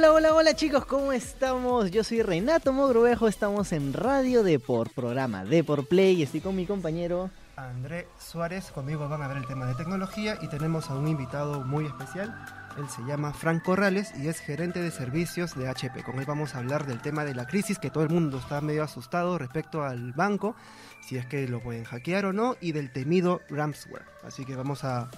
[0.00, 1.90] Hola, hola, hola chicos, ¿cómo estamos?
[1.90, 6.64] Yo soy Renato Mogrovejo, estamos en Radio Deport, programa Deport Play, y estoy con mi
[6.64, 11.06] compañero André Suárez, conmigo van a ver el tema de tecnología y tenemos a un
[11.06, 12.34] invitado muy especial.
[12.78, 16.02] Él se llama Frank Corrales y es gerente de servicios de HP.
[16.02, 18.62] Con él vamos a hablar del tema de la crisis, que todo el mundo está
[18.62, 20.56] medio asustado respecto al banco,
[21.02, 24.06] si es que lo pueden hackear o no, y del temido ransomware.
[24.24, 25.10] Así que vamos a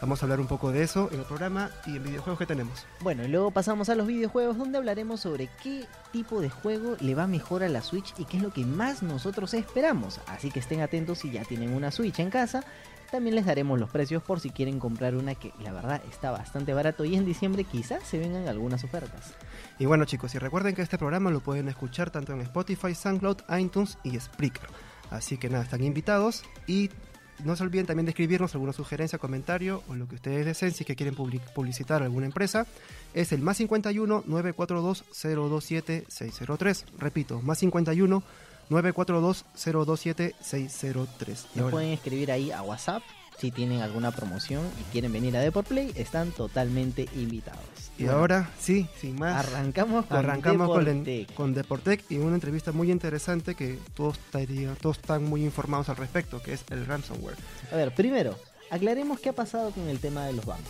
[0.00, 2.86] Vamos a hablar un poco de eso en el programa y en videojuegos que tenemos.
[3.00, 7.14] Bueno, y luego pasamos a los videojuegos donde hablaremos sobre qué tipo de juego le
[7.14, 10.20] va mejor a la Switch y qué es lo que más nosotros esperamos.
[10.26, 12.62] Así que estén atentos si ya tienen una Switch en casa.
[13.10, 16.74] También les daremos los precios por si quieren comprar una que la verdad está bastante
[16.74, 19.34] barato y en diciembre quizás se vengan algunas ofertas.
[19.78, 23.38] Y bueno chicos, y recuerden que este programa lo pueden escuchar tanto en Spotify, SoundCloud,
[23.58, 24.68] iTunes y Spreaker.
[25.10, 26.90] Así que nada, están invitados y
[27.44, 30.84] no se olviden también de escribirnos alguna sugerencia, comentario o lo que ustedes deseen si
[30.84, 32.66] que quieren publicitar alguna empresa.
[33.14, 36.84] Es el más 51 942 027 603.
[36.98, 38.22] Repito, más 51
[38.68, 41.46] 942 027 603.
[41.54, 43.02] Nos pueden escribir ahí a WhatsApp
[43.38, 47.62] si tienen alguna promoción y quieren venir a Deport Play, están totalmente invitados.
[47.98, 49.46] Y ahora, sí, sin más.
[49.46, 51.34] Arrancamos con arrancamos Deportec.
[51.34, 54.18] Con, Deportec y una entrevista muy interesante que todos,
[54.80, 57.36] todos están muy informados al respecto, que es el ransomware.
[57.72, 58.38] A ver, primero,
[58.70, 60.66] aclaremos qué ha pasado con el tema de los bancos.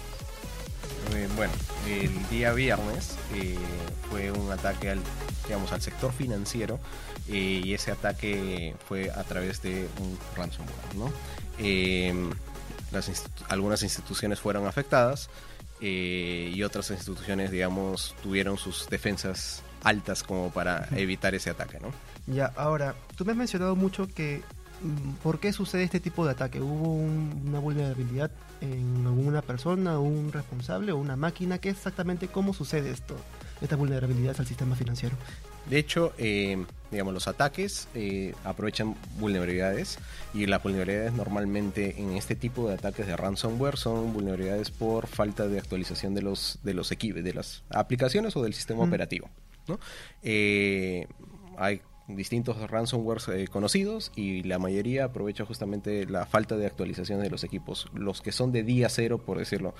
[1.14, 1.52] Eh, bueno,
[1.88, 3.56] el día viernes eh,
[4.10, 5.00] fue un ataque al,
[5.44, 6.80] digamos, al sector financiero
[7.28, 11.12] eh, y ese ataque fue a través de un ransomware, ¿no?
[13.48, 15.28] Algunas instituciones fueron afectadas
[15.80, 21.92] eh, y otras instituciones, digamos, tuvieron sus defensas altas como para evitar ese ataque, ¿no?
[22.26, 24.42] Ya, ahora, tú me has mencionado mucho que
[24.82, 26.60] mm, ¿por qué sucede este tipo de ataque?
[26.60, 28.30] ¿Hubo una vulnerabilidad
[28.60, 31.58] en alguna persona, un responsable o una máquina?
[31.58, 33.16] ¿Qué exactamente cómo sucede esto,
[33.60, 35.16] esta vulnerabilidad al sistema financiero?
[35.68, 39.98] De hecho, eh, digamos, los ataques eh, aprovechan vulnerabilidades
[40.32, 45.48] y las vulnerabilidades normalmente en este tipo de ataques de ransomware son vulnerabilidades por falta
[45.48, 49.28] de actualización de los de los equipos, de las aplicaciones o del sistema operativo.
[49.66, 49.80] ¿no?
[50.22, 51.06] Eh,
[51.58, 57.42] hay distintos ransomwares conocidos y la mayoría aprovecha justamente la falta de actualización de los
[57.42, 57.88] equipos.
[57.94, 59.74] Los que son de día cero, por decirlo,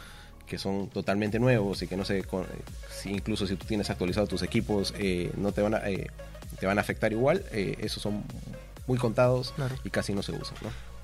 [0.46, 2.24] que son totalmente nuevos y que no sé,
[2.90, 6.10] si incluso si tú tienes actualizados tus equipos, eh, no te van a, eh,
[6.58, 8.24] te van a afectar igual, eh, esos son
[8.86, 9.52] muy contados
[9.84, 10.56] y casi no se usan.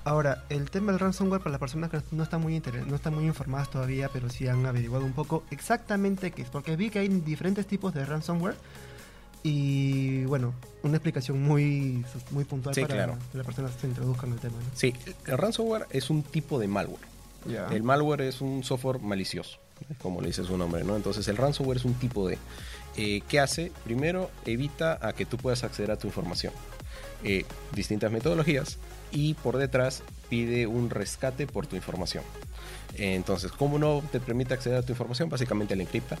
[0.05, 3.25] Ahora, el tema del ransomware para las personas que no están muy no están muy
[3.25, 7.07] informadas todavía, pero sí han averiguado un poco exactamente qué es, porque vi que hay
[7.07, 8.55] diferentes tipos de ransomware
[9.43, 14.39] y bueno, una explicación muy, muy puntual para que las personas se introduzcan en el
[14.39, 14.55] tema.
[14.73, 14.93] Sí,
[15.25, 17.12] el ransomware es un tipo de malware.
[17.71, 19.59] El malware es un software malicioso,
[20.01, 20.95] como le dice su nombre, ¿no?
[20.95, 22.37] Entonces el ransomware es un tipo de...
[22.95, 23.71] Eh, ¿Qué hace?
[23.83, 26.53] Primero, evita a que tú puedas acceder a tu información.
[27.23, 28.77] Eh, distintas metodologías
[29.11, 32.23] y por detrás pide un rescate por tu información.
[32.95, 35.29] entonces, ¿cómo no te permite acceder a tu información?
[35.29, 36.17] Básicamente la encripta.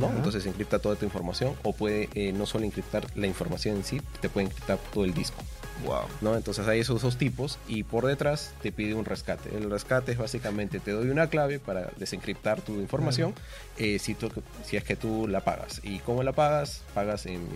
[0.00, 0.10] ¿no?
[0.10, 4.02] Entonces encripta toda tu información o puede eh, no solo encriptar la información en sí,
[4.20, 5.42] te puede encriptar todo el disco.
[5.84, 6.02] Wow.
[6.20, 6.36] ¿no?
[6.36, 9.54] Entonces hay esos dos tipos y por detrás te pide un rescate.
[9.56, 13.34] El rescate es básicamente te doy una clave para desencriptar tu información
[13.78, 14.16] eh, si,
[14.64, 15.80] si es que tú la pagas.
[15.84, 16.82] ¿Y cómo la pagas?
[16.94, 17.46] Pagas en,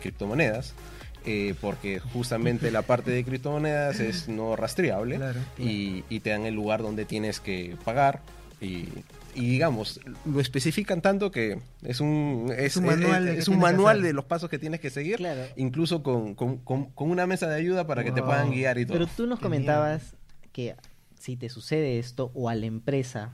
[0.00, 0.74] criptomonedas.
[1.26, 5.18] Eh, porque justamente la parte de criptomonedas es no rastreable
[5.58, 8.20] Y, y, te dan el lugar donde tienes que pagar
[8.60, 8.86] y
[9.34, 14.12] y digamos, lo especifican tanto que es un, es, un manual, es, un manual de
[14.12, 15.20] los pasos que tienes que seguir,
[15.56, 18.98] incluso con, con, con, una mesa de ayuda para que te puedan guiar y todo.
[18.98, 20.14] Pero tú nos comentabas
[20.52, 20.74] que
[21.18, 23.32] si te sucede esto o a la empresa,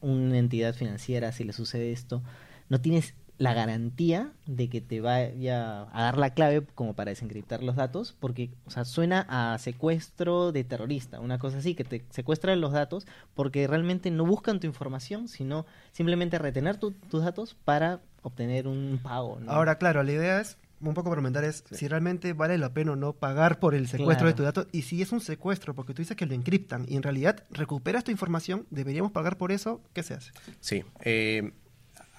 [0.00, 2.22] una entidad financiera, si le sucede esto,
[2.68, 7.60] no tienes la garantía de que te vaya a dar la clave como para desencriptar
[7.60, 12.04] los datos, porque, o sea, suena a secuestro de terrorista, una cosa así, que te
[12.10, 13.04] secuestran los datos
[13.34, 19.40] porque realmente no buscan tu información, sino simplemente retener tus datos para obtener un pago.
[19.48, 22.92] Ahora, claro, la idea es un poco para comentar es si realmente vale la pena
[22.92, 25.94] o no pagar por el secuestro de tus datos y si es un secuestro porque
[25.94, 29.80] tú dices que lo encriptan y en realidad recuperas tu información, deberíamos pagar por eso,
[29.92, 30.32] ¿qué se hace?
[30.60, 31.52] Sí, eh,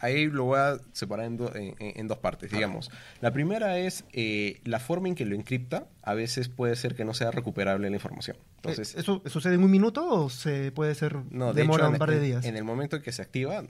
[0.04, 2.92] ahí lo voy a separar en, dos partes, digamos.
[3.22, 7.06] La primera es eh, la forma en que lo encripta, a veces puede ser que
[7.06, 8.36] no sea recuperable la información.
[8.58, 12.12] Entonces, eh, ¿Eso sucede en un minuto o se puede ser no, demora un par
[12.12, 12.46] de días?
[12.46, 13.64] En, el momento en que se activa,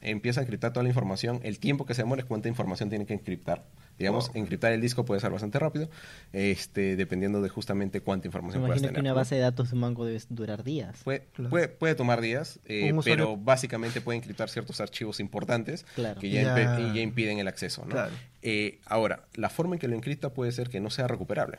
[0.00, 3.04] empieza a encriptar toda la información, el tiempo que se demora es cuánta información tiene
[3.04, 3.66] que encriptar
[3.98, 4.36] Digamos, Wow.
[4.42, 5.88] encriptar el disco puede ser bastante rápido,
[6.32, 9.10] este, dependiendo de justamente cuánta Me información puedas imagino que tener.
[9.12, 11.00] una base de datos de un banco debe durar días.
[11.04, 11.50] Puede, Claro.
[11.50, 16.20] puede, puede tomar días, eh, pero básicamente puede encriptar ciertos archivos importantes Claro.
[16.20, 16.42] que ya,
[16.94, 17.00] Ya.
[17.00, 17.82] impiden el acceso.
[17.84, 17.92] ¿no?
[17.92, 18.12] Claro.
[18.42, 21.58] Eh, ahora, la forma en que lo encripta puede ser que no sea recuperable.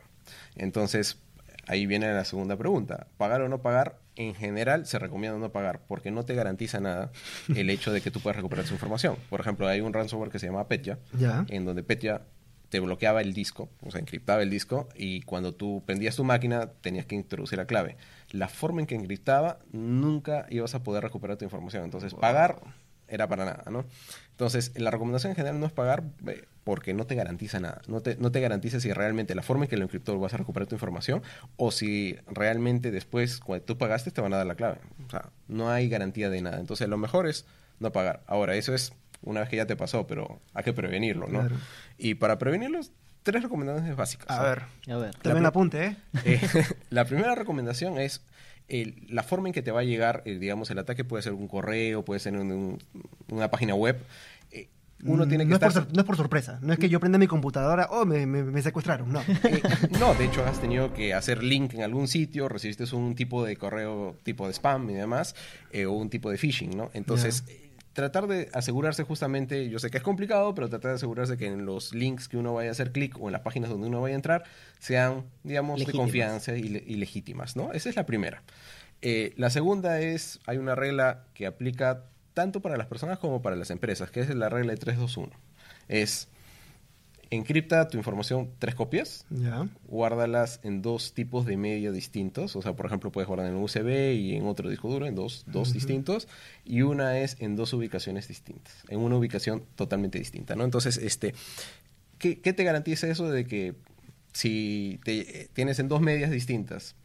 [0.55, 1.17] Entonces,
[1.67, 3.07] ahí viene la segunda pregunta.
[3.17, 3.99] ¿Pagar o no pagar?
[4.15, 7.11] En general, se recomienda no pagar porque no te garantiza nada
[7.55, 9.15] el hecho de que tú puedas recuperar su información.
[9.29, 11.45] Por ejemplo, hay un ransomware que se llama Petya, Ya.
[11.49, 12.21] en donde Petya
[12.69, 16.71] te bloqueaba el disco, o sea, encriptaba el disco y cuando tú prendías tu máquina
[16.81, 17.95] tenías que introducir la clave.
[18.31, 21.83] La forma en que encriptaba nunca ibas a poder recuperar tu información.
[21.85, 22.59] Entonces, pagar
[23.07, 23.85] era para nada, ¿no?
[24.31, 27.81] Entonces, la recomendación en general no es pagar eh, porque no te garantiza nada.
[27.87, 30.37] No te, no te garantiza si realmente la forma en que lo encriptó vas a
[30.37, 31.23] recuperar tu información
[31.55, 34.77] o si realmente después, cuando tú pagaste, te van a dar la clave.
[35.07, 36.59] O sea, no hay garantía de nada.
[36.59, 37.45] Entonces, lo mejor es
[37.79, 38.23] no pagar.
[38.27, 38.93] Ahora, eso es
[39.23, 41.39] una vez que ya te pasó, pero hay que prevenirlo, ¿no?
[41.39, 41.55] Claro.
[41.97, 42.79] Y para prevenirlo,
[43.29, 44.29] tres recomendaciones básicas.
[44.29, 45.15] A ver, A ver.
[45.15, 45.97] también La- apunte, ¿eh?
[46.23, 46.39] Eh,
[46.89, 48.21] la primera recomendación es
[48.69, 51.33] el- la forma en que te va a llegar, eh, digamos, el ataque puede ser
[51.33, 52.79] un correo, puede ser un- un-
[53.29, 53.97] una página web.
[54.51, 54.69] Eh,
[55.03, 55.69] uno Mm, tiene que no, estar...
[55.69, 56.59] es por, sor- no es por sorpresa.
[56.61, 59.11] No es que yo prenda mi computadora, oh, me, me- me secuestraron.
[59.11, 59.21] No.
[59.43, 59.61] Eh,
[59.99, 63.57] no, de hecho has tenido que hacer link en algún sitio, recibiste un tipo de
[63.57, 65.35] correo tipo de spam y demás,
[65.71, 66.89] eh, o un tipo de phishing, ¿no?
[66.93, 67.43] Entonces.
[67.97, 71.65] Tratar de asegurarse justamente, yo sé que es complicado, pero tratar de asegurarse que en
[71.65, 74.13] los links que uno vaya a hacer clic o en las páginas donde uno vaya
[74.13, 74.43] a entrar
[74.77, 75.93] sean, digamos, Legítimas.
[75.93, 77.73] de confianza y, le- y legítimas, ¿no?
[77.73, 78.43] Esa es la primera.
[79.01, 82.03] Eh, la segunda es, hay una regla que aplica
[82.35, 85.33] tanto para las personas como para las empresas, que es la regla de 321.
[85.87, 86.27] Es,
[87.29, 89.67] encripta tu información tres copias, Ya.
[89.87, 92.55] guárdalas en dos tipos de media distintos.
[92.55, 95.15] O sea, por ejemplo, puedes guardar en un USB y en otro disco duro, en
[95.15, 96.27] dos, dos distintos.
[96.65, 100.63] Y una es en dos ubicaciones distintas, en una ubicación totalmente distinta, ¿no?
[100.63, 101.33] Entonces, este,
[102.17, 103.75] ¿qué, qué te garantiza eso de que
[104.33, 106.95] si te, eh, tienes en dos medias distintas,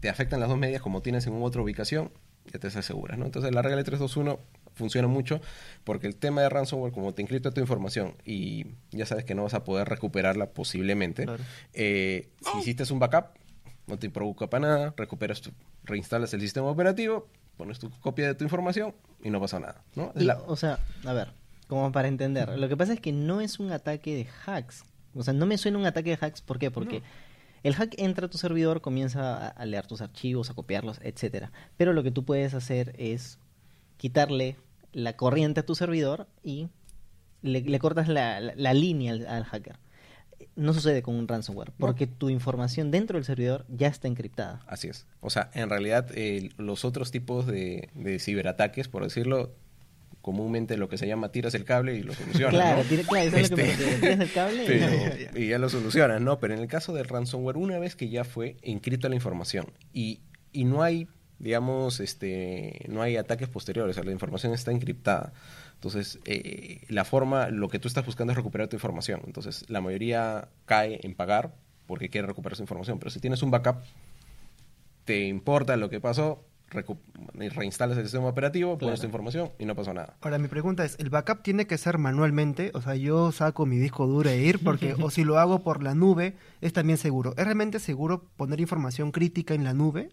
[0.00, 2.10] te afectan las dos medias como tienes en otra ubicación,
[2.52, 3.24] ya te aseguras, ¿no?
[3.26, 4.40] Entonces, la regla de 321
[4.74, 5.40] funciona mucho
[5.84, 9.42] porque el tema de ransomware, como te encripta tu información y ya sabes que no
[9.44, 11.42] vas a poder recuperarla posiblemente, Claro.
[11.74, 13.26] eh, si hiciste un backup,
[13.86, 15.50] no te preocupa para nada, recuperas tu,
[15.84, 20.12] reinstalas el sistema operativo, pones tu copia de tu información y no pasa nada, ¿no?
[20.16, 21.28] Y, La- O sea, a ver,
[21.68, 24.84] como para entender, lo que pasa es que no es un ataque de hacks.
[25.14, 26.70] O sea, no me suena un ataque de hacks, ¿por qué?
[26.70, 27.02] Porque
[27.62, 31.52] el hack entra a tu servidor, comienza a, a leer tus archivos, a copiarlos, etcétera.
[31.76, 33.38] Pero lo que tú puedes hacer es
[34.02, 34.56] quitarle
[34.92, 36.66] la corriente a tu servidor y
[37.42, 39.76] le, le cortas la, la- la línea al, al hacker.
[40.56, 44.60] No sucede con un ransomware, porque tu información dentro del servidor ya está encriptada.
[44.66, 45.06] Así es.
[45.20, 49.54] O sea, en realidad eh, los otros tipos de, de ciberataques, por decirlo,
[50.20, 52.54] comúnmente lo que se llama tiras el cable y lo solucionas.
[52.54, 52.88] Claro, ¿no?
[52.88, 53.94] tira- claro, eso es lo que me Este.
[54.00, 54.66] Tiras el cable y-
[55.28, 56.40] pero- y ya lo solucionas, ¿no?
[56.40, 60.20] Pero en el caso del ransomware, una vez que ya fue encripta la información y,
[60.52, 61.06] y no hay,
[61.42, 65.32] digamos, este, no hay ataques posteriores, o sea, la información está encriptada.
[65.74, 69.20] Entonces, eh, la forma, lo que tú estás buscando es recuperar tu información.
[69.26, 71.54] Entonces, la mayoría cae en pagar
[71.86, 73.00] porque quiere recuperar su información.
[73.00, 73.78] Pero si tienes un backup,
[75.04, 76.44] te importa lo que pasó,
[77.54, 79.00] reinstalas el sistema operativo, pones Claro.
[79.00, 80.14] tu información y no pasó nada.
[80.20, 82.70] Ahora, mi pregunta es, ¿el backup tiene que ser manualmente?
[82.74, 85.82] O sea, yo saco mi disco duro e ir, porque, o si lo hago por
[85.82, 87.34] la nube, es también seguro.
[87.36, 90.10] ¿Es realmente seguro poner información crítica en la nube?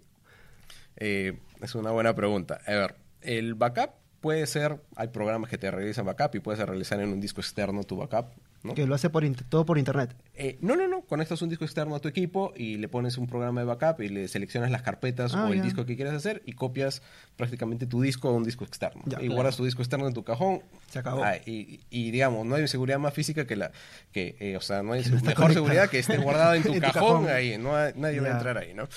[0.98, 2.60] Eh, es una buena pregunta.
[2.66, 3.92] A ver, el backup
[4.22, 7.84] puede ser, hay programas que te realizan backup y puedes realizar en un disco externo
[7.86, 8.74] tu backup, ¿no?
[8.74, 10.14] Que lo hace por todo por internet.
[10.34, 13.28] Eh, no, no, no, conectas un disco externo a tu equipo y le pones un
[13.28, 16.42] programa de backup y le seleccionas las carpetas Ah, o el disco que quieres hacer
[16.46, 17.02] y copias
[17.38, 19.02] prácticamente tu disco a un disco externo.
[19.06, 19.36] Ya, y claro.
[19.36, 20.64] guardas tu disco externo en tu cajón.
[20.90, 21.24] Se acabó.
[21.24, 23.72] Ah, y, y, digamos, no hay seguridad más física que la,
[24.12, 25.54] que, eh, o sea, no hay no mejor conectado.
[25.54, 27.30] seguridad que esté guardado en tu, En tu cajón, cajón.
[27.30, 28.90] ahí, no hay- nadie va a entrar ahí, ¿no?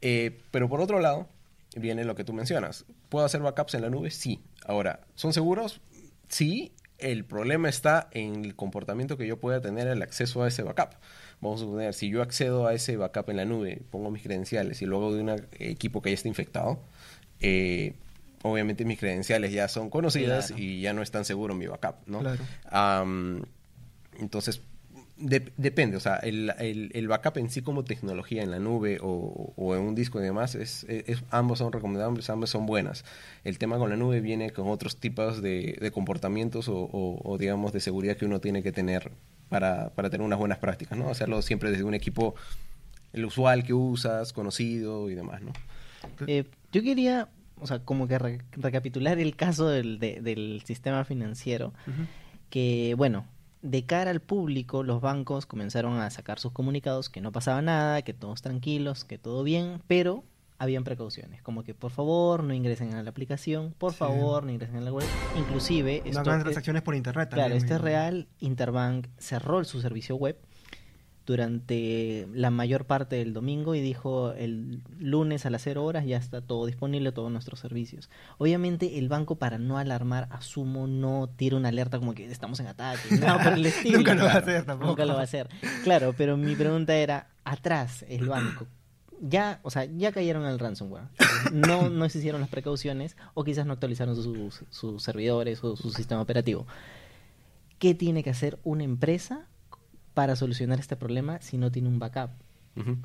[0.00, 1.28] Eh, pero por otro lado,
[1.76, 2.84] viene lo que tú mencionas.
[3.08, 4.10] ¿Puedo hacer backups en la nube?
[4.10, 4.40] Sí.
[4.66, 5.80] Ahora, ¿son seguros?
[6.28, 6.72] Sí.
[6.98, 10.96] El problema está en el comportamiento que yo pueda tener el acceso a ese backup.
[11.40, 14.82] Vamos a suponer, si yo accedo a ese backup en la nube, pongo mis credenciales
[14.82, 16.78] y luego de un equipo que ya está infectado,
[17.40, 17.94] eh,
[18.42, 20.62] obviamente mis credenciales ya son conocidas Claro.
[20.62, 22.18] y ya no es tan seguro mi backup, ¿no?
[22.20, 22.44] Claro.
[24.18, 24.60] Entonces,
[25.20, 28.98] de- depende, o sea, el, el- el backup en sí como tecnología en la nube
[29.02, 33.04] o, o en un disco y demás, es, es- ambos son recomendables, ambos son buenas.
[33.44, 37.38] El tema con la nube viene con otros tipos de, de comportamientos o, o- o,
[37.38, 39.12] digamos, de seguridad que uno tiene que tener
[39.48, 41.08] para, para tener unas buenas prácticas, ¿no?
[41.10, 42.34] Hacerlo siempre desde un equipo,
[43.12, 45.52] el usual que usas, conocido y demás, ¿no?
[46.26, 47.28] Eh, yo quería,
[47.60, 51.72] o sea, como que re- recapitular el caso del, de- del sistema financiero,
[52.48, 53.26] que, bueno,
[53.62, 58.02] de cara al público, los bancos comenzaron a sacar sus comunicados que no pasaba nada,
[58.02, 60.24] que todos tranquilos, que todo bien, pero
[60.58, 63.98] habían precauciones, como que por favor no ingresen a la aplicación, por Sí.
[63.98, 65.06] favor no ingresen a la web,
[65.38, 68.28] inclusive No esto hagan es- transacciones por internet Claro, esto es real.
[68.40, 70.38] Interbank cerró su servicio web
[71.30, 76.16] durante la mayor parte del domingo y dijo el lunes a las 0 horas ya
[76.16, 78.10] está todo disponible, todos nuestros servicios.
[78.38, 82.66] Obviamente el banco para no alarmar, asumo, no tira una alerta como que estamos en
[82.66, 83.98] ataque, no por el estilo.
[83.98, 84.88] Nunca lo va a Claro, hacer tampoco.
[84.88, 85.48] Nunca lo va a hacer.
[85.84, 88.66] Claro, pero mi pregunta era, atrás el banco,
[89.20, 91.04] ya, o sea, ya cayeron el ransomware.
[91.52, 95.92] No, no se hicieron las precauciones o quizás no actualizaron sus, sus servidores o su
[95.92, 96.66] sistema operativo.
[97.78, 99.46] ¿Qué tiene que hacer una empresa
[100.20, 102.28] para solucionar este problema si no tiene un backup?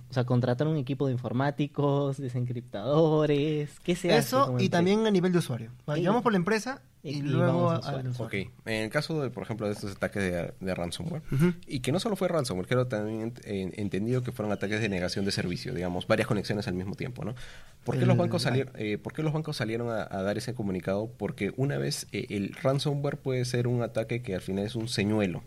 [0.10, 5.08] O sea, contratar un equipo de informáticos, desencriptadores, ¿qué se hace Eso como y también
[5.08, 5.72] a nivel de usuario.
[5.86, 8.52] Vamos por la empresa y, y luego a- al al Ok, usuario.
[8.66, 11.22] en el caso, de, por ejemplo, de estos ataques de, de ransomware,
[11.68, 15.24] y que no solo fue ransomware, creo también eh, entendido que fueron ataques de negación
[15.24, 17.34] de servicio, digamos, varias conexiones al mismo tiempo, ¿no?
[17.86, 20.38] ¿Por qué, El- los, bancos salieron, eh, ¿por qué los bancos salieron a, a dar
[20.38, 21.08] ese comunicado?
[21.18, 24.88] Porque una vez eh, el ransomware puede ser un ataque que al final es un
[24.88, 25.44] señuelo,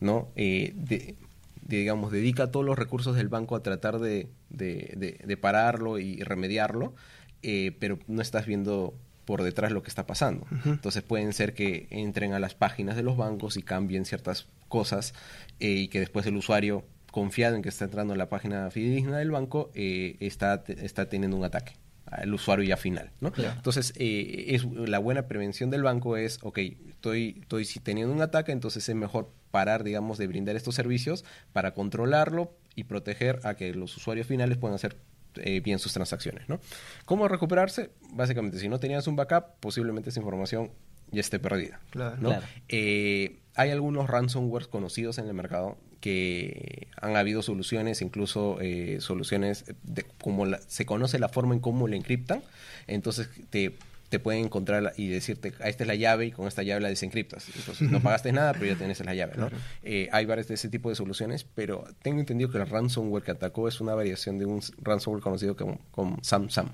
[0.00, 0.28] ¿no?
[0.36, 1.16] Eh, de,
[1.62, 6.94] de, digamos, dedica todos los recursos del banco a tratar de, de- pararlo y remediarlo,
[7.42, 10.46] eh, pero no estás viendo por detrás lo que está pasando.
[10.64, 15.14] Entonces pueden ser que entren a las páginas de los bancos y cambien ciertas cosas
[15.60, 19.16] eh, y que después el usuario, confiado en que está entrando a la página fidedigna
[19.18, 21.72] del banco, eh, está, está teniendo un ataque
[22.06, 23.32] al usuario ya final, ¿no?
[23.56, 26.58] Entonces, eh, es la buena prevención del banco es, ok,
[26.90, 31.24] estoy, estoy si teniendo un ataque, entonces es mejor parar, digamos, de brindar estos servicios
[31.52, 34.96] para controlarlo y proteger a que los usuarios finales puedan hacer
[35.36, 36.58] eh, bien sus transacciones, ¿no?
[37.04, 37.90] ¿Cómo recuperarse?
[38.10, 40.72] Básicamente, si no tenías un backup, posiblemente esa información
[41.12, 41.78] ya esté perdida.
[41.90, 42.16] Claro.
[42.18, 42.30] ¿no?
[42.30, 42.44] Claro.
[42.68, 49.66] Eh, hay algunos ransomware conocidos en el mercado que han habido soluciones, incluso eh, soluciones
[49.84, 52.42] de como la- se conoce la forma en cómo le encriptan,
[52.88, 53.76] entonces te,
[54.14, 56.88] te pueden encontrar y decirte, "Ah, esta es la llave y con esta llave la
[56.88, 57.48] desencriptas.
[57.56, 59.32] Entonces no pagaste nada, pero ya tienes la llave.
[59.32, 59.48] ¿no?
[59.48, 59.56] Claro.
[59.82, 63.32] Eh, hay varios de ese tipo de soluciones, pero tengo entendido que el ransomware que
[63.32, 66.68] atacó es una variación de un ransomware conocido como, como SamSam.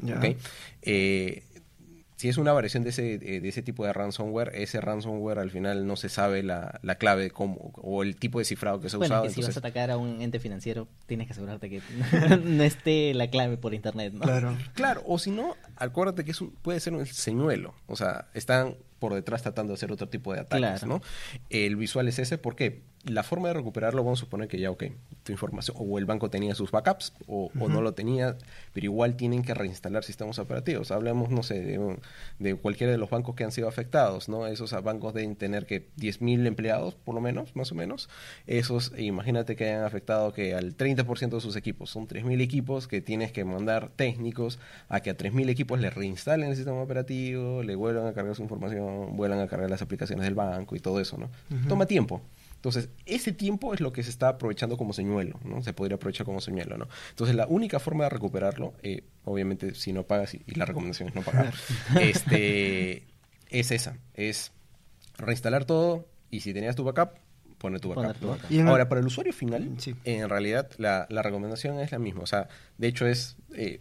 [0.00, 0.18] Ya.
[0.18, 0.36] ¿ok?
[0.82, 1.44] Eh,
[2.20, 5.50] si es una variación de ese, eh, de ese tipo de ransomware, ese ransomware al
[5.50, 8.96] final no se sabe la, la clave cómo, o el tipo de cifrado que se
[8.96, 9.22] ha Bueno, usado.
[9.28, 11.80] que si vas a atacar a un ente financiero, tienes que asegurarte que
[12.44, 14.20] no esté la clave por internet, ¿no?
[14.20, 14.54] Claro.
[14.74, 17.74] Claro, o si no, acuérdate que es un- puede ser un señuelo.
[17.86, 20.86] O sea, están por detrás tratando de hacer otro tipo de ataques, Claro.
[20.86, 21.02] ¿no?
[21.48, 24.84] El visual es ese porque la forma de recuperarlo, vamos a suponer que ya, ok,
[25.22, 28.36] tu información, o el banco tenía sus backups, o, o no lo tenía,
[28.74, 30.90] pero igual tienen que reinstalar sistemas operativos.
[30.90, 31.98] Hablemos, no sé, de, un-
[32.38, 34.46] de cualquiera de los bancos que han sido afectados, ¿no?
[34.46, 38.10] Esos bancos deben tener que 10.000 empleados, por lo menos, más o menos.
[38.46, 41.88] Esos, imagínate que hayan afectado que al 30% de sus equipos.
[41.90, 44.58] Son 3.000 equipos que tienes que mandar técnicos
[44.90, 48.42] a que a 3.000 equipos le reinstalen el sistema operativo, le vuelvan a cargar su
[48.42, 51.30] información, vuelvan a cargar las aplicaciones del banco y todo eso, ¿no?
[51.68, 52.20] Toma tiempo.
[52.60, 55.62] Entonces, ese tiempo es lo que se está aprovechando como señuelo, ¿no?
[55.62, 56.88] Se podría aprovechar como señuelo, ¿no?
[57.08, 61.08] Entonces, la única forma de recuperarlo, eh, obviamente, si no pagas, y, y la recomendación
[61.08, 61.54] es no pagar,
[62.00, 63.04] este,
[63.50, 64.52] es esa, es
[65.16, 67.10] reinstalar todo y si tenías tu backup,
[67.58, 68.16] poner tu backup.
[68.48, 69.94] Tu Ahora, para el usuario final, Sí.
[70.04, 72.22] en realidad, la, la recomendación es la misma.
[72.22, 72.48] O sea,
[72.78, 73.80] de hecho, es eh,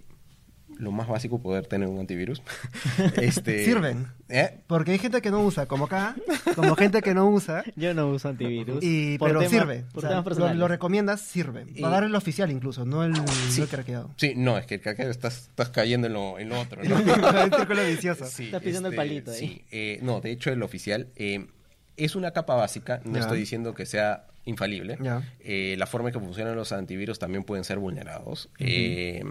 [0.77, 2.41] lo más básico poder tener un antivirus.
[3.21, 4.07] este, Sirven.
[4.29, 4.59] ¿Eh?
[4.67, 6.15] Porque hay gente que no usa, como acá,
[6.55, 8.83] como gente que no usa, Yo no uso antivirus.
[8.83, 9.83] y, pero tema- sirve.
[9.93, 10.21] O sea,
[10.53, 11.65] lo, recomiendas, sirve.
[11.75, 13.57] Y- Pagar el oficial incluso, no el, Sí.
[13.57, 14.11] no el craqueado.
[14.17, 16.83] Sí, no, es que el craqueo estás, estás cayendo en lo, en lo otro.
[16.83, 16.97] ¿no?
[17.43, 18.25] el círculo vicioso.
[18.27, 19.37] Sí, Estás pisando el palito ahí.
[19.39, 21.47] Sí, eh, no, de hecho el oficial eh,
[21.97, 24.97] es una capa básica, no estoy diciendo que sea infalible.
[25.41, 28.49] Eh, la forma en que funcionan los antivirus también pueden ser vulnerados.
[28.59, 29.23] Eh,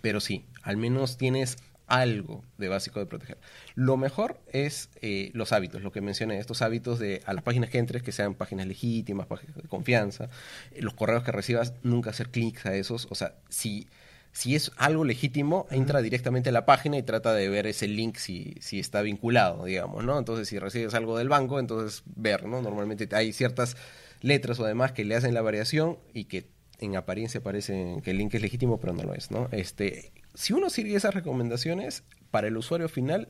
[0.00, 3.38] pero sí, al menos tienes algo de básico de proteger.
[3.74, 7.70] Lo mejor es eh, los hábitos, lo que mencioné, estos hábitos de a las páginas
[7.70, 10.28] que entres, que sean páginas legítimas, páginas de confianza,
[10.72, 13.88] eh, los correos que recibas, nunca hacer clics a esos, o sea, si,
[14.32, 18.16] si es algo legítimo, entra directamente a la página y trata de ver ese link
[18.16, 20.18] si, si está vinculado, digamos, ¿no?
[20.18, 22.60] Entonces, si recibes algo del banco, entonces ver, ¿no?
[22.60, 23.76] Normalmente hay ciertas
[24.20, 28.18] letras o demás que le hacen la variación y que en apariencia parece que el
[28.18, 29.48] link es legítimo, pero no lo es, ¿no?
[29.50, 33.28] Este, si uno sigue esas recomendaciones, para el usuario final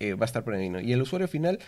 [0.00, 0.80] eh, va a estar prevenido.
[0.80, 1.58] Y el usuario final,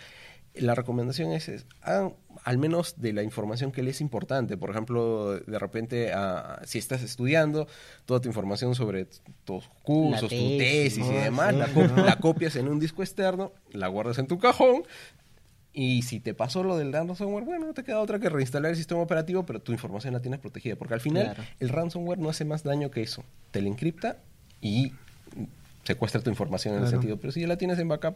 [0.53, 4.57] la recomendación es, es, hagan al menos de la información que le es importante.
[4.57, 7.67] Por ejemplo, de repente, ah, si estás estudiando,
[8.05, 9.07] toda tu información sobre
[9.43, 13.87] tus cursos, tu tesis, tesis y ah, demás, la copias en un disco externo, la
[13.87, 14.83] guardas en tu cajón
[15.79, 18.77] Y si te pasó lo del ransomware, bueno, no te queda otra que reinstalar el
[18.77, 20.75] sistema operativo, pero tu información la tienes protegida.
[20.75, 21.43] Porque al final Claro.
[21.59, 23.23] el ransomware no hace más daño que eso.
[23.51, 24.17] Te la encripta
[24.59, 24.93] y
[25.83, 27.17] secuestra tu información en el sentido.
[27.17, 28.15] Pero si ya la tienes en backup,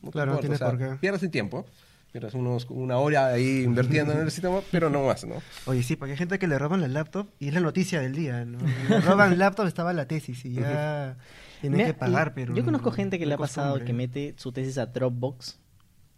[0.00, 0.96] no te Claro, no tienes por qué.
[1.00, 1.66] Pierdes el tiempo.
[2.12, 5.36] Pierdes unos, una hora ahí invirtiendo en el sistema, pero no más, ¿no?
[5.66, 8.14] Oye, sí, porque hay gente que le roban la laptop y es la noticia del
[8.14, 8.58] día, ¿no?
[8.88, 11.16] Le roban laptop, estaba la tesis y ya
[11.62, 12.54] tienen Mira, que pagar, pero...
[12.54, 15.58] Yo conozco no- gente que no le ha pasado que mete su tesis a Dropbox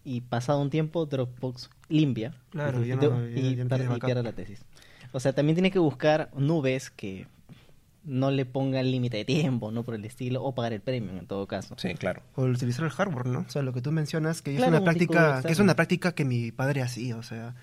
[0.04, 3.54] y pasado un tiempo Dropbox limpia Claro, y, no- y
[4.00, 4.64] pierde la tesis.
[5.12, 7.26] O sea, también tiene que buscar nubes que
[8.04, 11.26] no le pongan límite de tiempo, no por el estilo, o pagar el premium en
[11.26, 11.75] todo caso.
[11.78, 12.23] Sí, claro.
[12.37, 13.40] O utilizar el hardware, ¿no?
[13.40, 16.14] O sea, lo que tú mencionas, que Claro, es una práctica, que es una práctica
[16.14, 17.54] que mi padre hacía, o sea,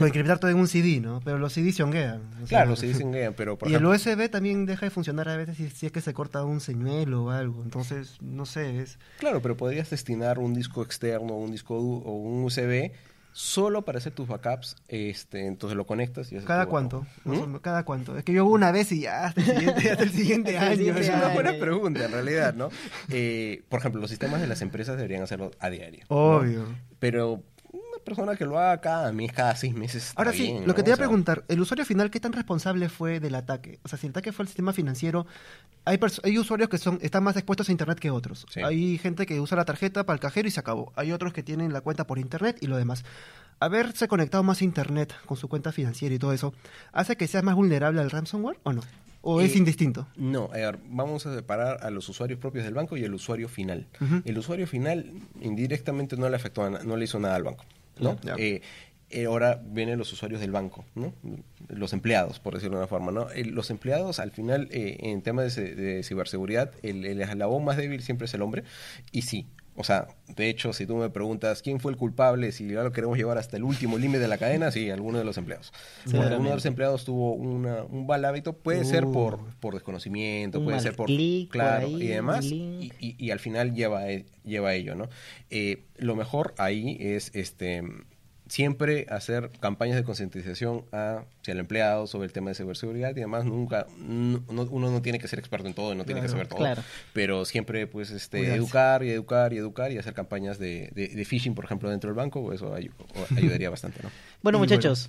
[0.00, 1.20] encriptar todo en un CD, ¿no?
[1.24, 2.20] Pero los CD se honguean.
[2.34, 5.28] o sea, Claro, se que, pero por y ejemplo, el USB también deja de funcionar
[5.28, 7.62] a veces si, si es que se corta un señuelo o algo.
[7.62, 8.98] Entonces, no sé, es...
[9.18, 12.92] Claro, pero podrías destinar un disco externo, un disco du- o un USB
[13.32, 14.74] solo para hacer tus backups.
[14.88, 17.06] Este, entonces lo conectas y haces ¿Cada cuánto?
[17.24, 17.56] ¿Mm?
[17.56, 18.16] ¿Cada cuánto?
[18.18, 20.72] Es que yo hago una vez y ya, hasta el siguiente, hasta el siguiente Hasta
[20.72, 20.96] el año.
[20.98, 22.68] Es una buena pregunta, en realidad, ¿no?
[23.10, 26.04] Eh, por ejemplo, los sistemas de las empresas deberían hacerlo a diario.
[26.10, 26.16] ¿no?
[26.16, 26.64] Obvio.
[26.98, 27.42] Pero
[28.08, 30.12] persona que lo haga cada mes, cada seis meses.
[30.16, 32.32] Ahora sí, bien, lo que te iba O a preguntar, ¿el usuario final qué tan
[32.32, 33.78] responsable fue del ataque?
[33.82, 35.26] O sea, si el ataque fue al sistema financiero,
[35.84, 38.46] hay, hay usuarios que son están más expuestos a Internet que otros.
[38.50, 38.60] Sí.
[38.62, 40.92] Hay gente que usa la tarjeta para el cajero y se acabó.
[40.96, 43.04] Hay otros que tienen la cuenta por Internet y lo demás.
[43.60, 46.54] Haberse conectado más a Internet con su cuenta financiera y todo eso,
[46.92, 48.82] ¿hace que seas más vulnerable al ransomware o no?
[49.20, 50.06] ¿O es Eh, indistinto?
[50.16, 53.48] No, a ver, vamos a separar a los usuarios propios del banco y el usuario
[53.48, 53.88] final.
[54.24, 55.10] El usuario final
[55.40, 57.64] indirectamente no le afectó, no le hizo nada al banco,
[58.00, 58.16] ¿no?
[58.36, 58.62] Eh,
[59.10, 61.14] eh, ahora vienen los usuarios del banco, ¿no?
[61.68, 63.30] Los empleados, por decirlo de una forma, ¿no?
[63.30, 68.02] Eh, los empleados, al final, eh, en temas de, ciberseguridad, el, el eslabón más débil
[68.02, 68.64] siempre es el hombre.
[69.10, 69.46] Y sí,
[69.78, 72.92] o sea, de hecho, si tú me preguntas quién fue el culpable, si ya lo
[72.92, 75.72] queremos llevar hasta el último límite de la cadena, sí, alguno de los empleados.
[76.04, 79.12] Cuando alguno de los empleados tuvo una, un mal hábito, puede ser Uh.
[79.12, 81.06] por, por desconocimiento, puede ser por...
[81.06, 82.44] clic por claro, ahí, y demás.
[82.44, 85.08] Y, y- y al final lleva, a- lleva a ello, ¿no?
[85.50, 87.82] Eh, lo mejor ahí es este
[88.48, 93.20] siempre hacer campañas de concientización a- hacia el empleado sobre el tema de ciberseguridad y
[93.20, 96.20] además nunca no- no- uno no tiene que ser experto en todo y no tiene
[96.20, 96.82] que saber todo claro.
[97.12, 98.58] pero siempre pues este Cuidarse.
[98.58, 102.08] educar y educar y educar y hacer campañas de, de- de phishing por ejemplo dentro
[102.08, 102.74] del banco eso
[103.36, 104.10] ayudaría bastante no
[104.42, 105.08] Bueno, Y muchachos,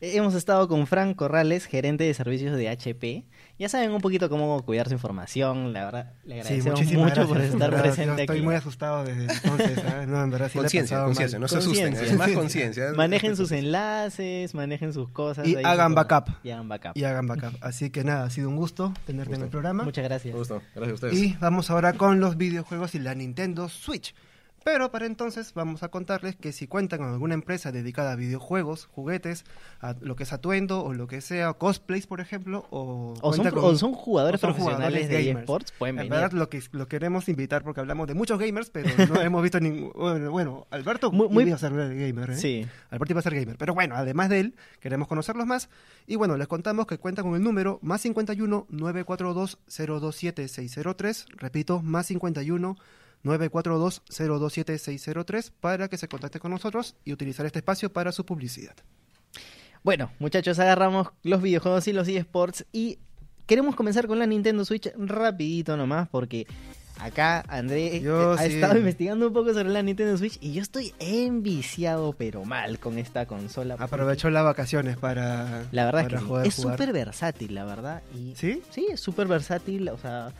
[0.00, 3.24] hemos estado con Frank Corrales, gerente de servicios de HP.
[3.58, 5.72] Ya saben un poquito cómo cuidar su información.
[5.72, 8.44] La verdad, le agradecemos mucho por estar verdad, presente Estoy aquí.
[8.44, 9.80] muy asustado desde entonces.
[9.80, 10.08] ¿sabes?
[10.08, 11.42] No, en verdad sí conciencia pasado conciencia mal.
[11.42, 15.46] no se asusten es más conciencia Manejen sus enlaces, manejen sus cosas.
[15.46, 16.30] Y ahí hagan backup.
[16.44, 16.96] Y hagan backup.
[16.96, 17.56] Y hagan backup.
[17.60, 19.82] Así que nada, ha sido un gusto tenerte en el programa.
[19.82, 20.32] Muchas gracias.
[20.32, 24.14] Un gusto gracias a ustedes Y vamos ahora con los videojuegos y la Nintendo Switch.
[24.70, 28.84] Pero para entonces vamos a contarles que si cuentan con alguna empresa dedicada a videojuegos,
[28.92, 29.46] juguetes,
[29.80, 33.48] a lo que es atuendo o lo que sea, cosplays por ejemplo, o, O son,
[33.48, 36.10] con- o son jugadores o son profesionales jugadores de eSports, pueden En venir.
[36.12, 39.58] verdad lo que lo queremos invitar porque hablamos de muchos gamers, pero no hemos visto
[39.58, 39.90] ningún...
[39.94, 42.36] Bueno, bueno, Alberto Muy- muy- iba a ser gamer, ¿eh?
[42.36, 42.66] Sí.
[42.90, 43.56] Alberto iba a ser gamer.
[43.56, 45.70] Pero bueno, además de él, queremos conocerlos más.
[46.06, 51.24] Y bueno, les contamos que cuentan con el número más 51 942 027 603.
[51.38, 52.76] Repito, más 51
[53.22, 58.24] 942 027 603 para que se contacte con nosotros y utilizar este espacio para su
[58.24, 58.74] publicidad.
[59.82, 62.98] Bueno, muchachos, agarramos los videojuegos y los eSports y
[63.46, 66.46] queremos comenzar con la Nintendo Switch rapidito nomás porque
[67.00, 68.54] acá André Yo ha sí.
[68.54, 72.98] estado investigando un poco sobre la Nintendo Switch y yo estoy enviciado pero mal con
[72.98, 73.76] esta consola.
[73.78, 77.64] Aprovechó las vacaciones para, La verdad es para que sí, poder es súper versátil, la
[77.64, 78.02] verdad.
[78.14, 78.62] Y ¿Sí?
[78.70, 80.32] Sí, es súper versátil, o sea,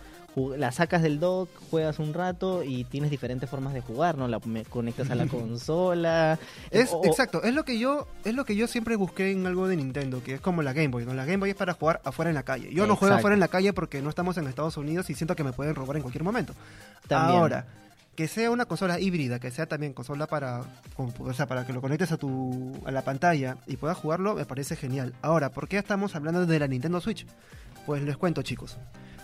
[0.56, 4.28] la sacas del dock, juegas un rato y tienes diferentes formas de jugar, ¿no?
[4.28, 6.38] La me- conectas a la consola.
[6.70, 9.68] Es o- exacto, es lo que yo es lo que yo siempre busqué en algo
[9.68, 11.14] de Nintendo, que es como la Game Boy, ¿no?
[11.14, 12.72] La Game Boy es para jugar afuera en la calle.
[12.72, 13.18] Yo no juego Exacto.
[13.18, 15.74] afuera en la calle porque no estamos en Estados Unidos y siento que me pueden
[15.74, 16.54] robar en cualquier momento.
[17.06, 17.38] También.
[17.38, 17.66] Ahora,
[18.14, 20.62] que sea una consola híbrida, que sea también consola para
[20.96, 24.44] o sea, para que lo conectes a tu a la pantalla y puedas jugarlo, me
[24.44, 25.14] parece genial.
[25.22, 27.26] Ahora, ¿por qué estamos hablando de la Nintendo Switch?
[27.86, 28.76] Pues les cuento, chicos.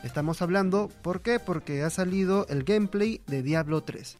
[0.04, 1.40] Estamos hablando, ¿por qué?
[1.40, 4.18] Porque ha salido el gameplay de Diablo 3.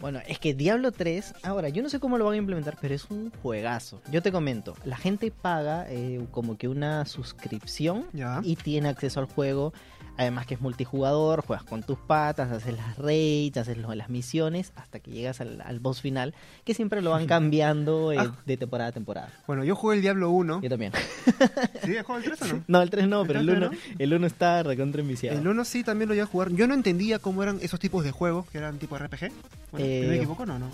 [0.00, 2.94] Bueno, es que Diablo 3, ahora, yo no sé cómo lo van a implementar, pero
[2.94, 4.00] es un juegazo.
[4.10, 8.40] Yo te comento, la gente paga eh, como que una suscripción Ya.
[8.42, 9.74] y tiene acceso al juego.
[10.20, 14.70] Además que es multijugador, juegas con tus patas, haces las raids, haces lo- las misiones,
[14.76, 18.34] hasta que llegas al, al boss final, que siempre lo van cambiando eh, Ah.
[18.44, 19.30] de temporada a temporada.
[19.46, 20.60] Bueno, yo jugué el Diablo 1.
[20.62, 20.92] Yo también.
[21.84, 21.96] ¿Sí?
[21.96, 22.64] ¿Has el 3 o no?
[22.68, 23.76] No, el 3 no, ¿El pero el 3 1, no?
[23.98, 25.38] el 1 está recontra enviciado.
[25.38, 26.50] El 1 sí también lo iba a jugar.
[26.52, 29.20] Yo no entendía cómo eran esos tipos de juegos, que eran tipo RPG.
[29.20, 29.32] Bueno,
[29.72, 30.66] no me Eh, equivoco, no, no.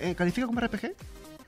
[0.00, 0.92] eh, ¿califica como RPG?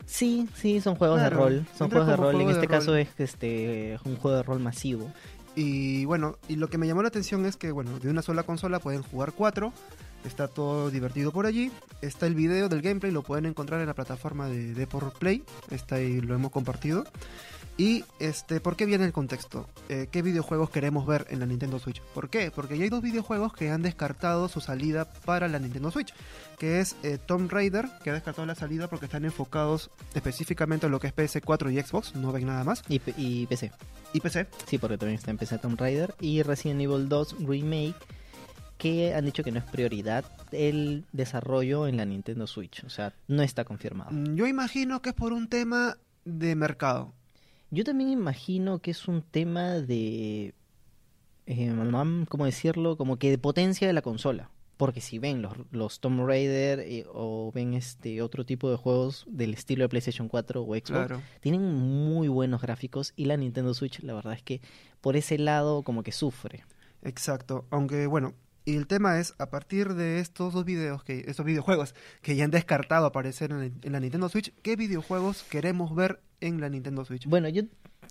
[0.07, 1.66] Sí, sí, son juegos Claro, de rol.
[1.79, 2.35] Son juegos de rol.
[2.35, 2.99] En juego este caso rol.
[3.01, 5.11] es este un juego de rol masivo.
[5.56, 8.42] Y bueno, y lo que me llamó la atención es que, bueno, de una sola
[8.42, 9.72] consola pueden jugar cuatro.
[10.24, 11.70] Está todo divertido por allí.
[12.00, 15.44] Está el video del gameplay, lo pueden encontrar en la plataforma de Deport Play.
[15.70, 17.04] Está ahí, lo hemos compartido.
[17.76, 19.68] Y este, ¿por qué viene el contexto?
[19.88, 22.00] Eh, ¿Qué videojuegos queremos ver en la Nintendo Switch?
[22.00, 22.52] ¿Por qué?
[22.54, 26.14] Porque ya hay dos videojuegos que han descartado su salida para la Nintendo Switch,
[26.56, 30.92] que es eh, Tomb Raider, que ha descartado la salida porque están enfocados específicamente en
[30.92, 33.72] lo que es PS4 y Xbox, no ven nada más, Y, y PC.
[34.12, 34.46] y PC.
[34.68, 36.14] Sí, porque también está en PC Tomb Raider.
[36.20, 37.94] Y Resident Evil 2 Remake.
[38.78, 42.84] Que han dicho que no es prioridad el desarrollo en la Nintendo Switch.
[42.84, 44.10] O sea, no está confirmado.
[44.12, 47.12] Mm, Yo imagino que es por un tema de mercado.
[47.74, 50.54] Yo también imagino que es un tema de.
[51.46, 51.74] Eh,
[52.28, 52.96] ¿Cómo decirlo?
[52.96, 54.50] Como que de potencia de la consola.
[54.76, 59.24] Porque si ven los, los Tomb Raider eh, o ven este otro tipo de juegos
[59.28, 61.22] del estilo de PlayStation 4 o Xbox, Claro.
[61.40, 64.60] tienen muy buenos gráficos y la Nintendo Switch, la verdad es que
[65.00, 66.64] por ese lado como que sufre.
[67.02, 67.66] Exacto.
[67.70, 68.34] Aunque bueno,
[68.64, 72.44] y el tema es, a partir de estos dos videos, que, estos videojuegos que ya
[72.44, 76.68] han descartado aparecer en, el- en la Nintendo Switch, ¿qué videojuegos queremos ver en la
[76.68, 77.26] Nintendo Switch?
[77.26, 77.62] Bueno, yo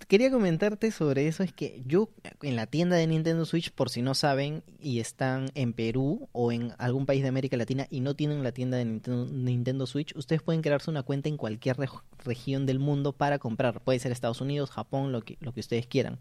[0.08, 2.10] quería comentarte sobre eso, es que yo
[2.42, 6.50] en la tienda de Nintendo Switch, por si no saben, y están en Perú o
[6.52, 10.14] en algún país de América Latina y no tienen la tienda de Nintendo, Nintendo Switch,
[10.16, 13.80] ustedes pueden crearse una cuenta en cualquier reg- región del mundo para comprar.
[13.80, 16.18] Puede ser Estados Unidos, Japón, lo que, lo que ustedes quieran.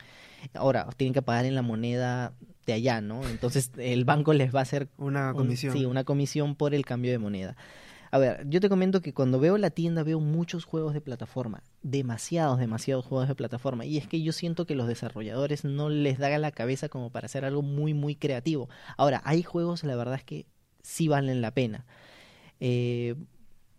[0.54, 2.34] Ahora, tienen que pagar en la moneda
[2.65, 3.28] de allá, ¿no?
[3.28, 5.73] Entonces el banco les va a hacer Una un- comisión.
[5.73, 7.58] sí, una comisión por el cambio de moneda.
[8.13, 11.63] A ver, yo te comento que cuando veo la tienda veo muchos juegos de plataforma,
[11.82, 16.19] demasiados, demasiados juegos de plataforma, y es que yo siento que los desarrolladores no les
[16.19, 18.69] da la cabeza como para hacer algo muy, muy creativo.
[18.97, 20.45] Ahora, hay juegos, la verdad es que
[20.84, 21.88] sí valen la pena.
[22.60, 23.15] Eh,